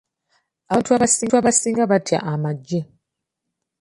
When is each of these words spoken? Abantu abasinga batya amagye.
Abantu 0.69 1.35
abasinga 1.39 1.83
batya 1.91 2.19
amagye. 2.33 2.79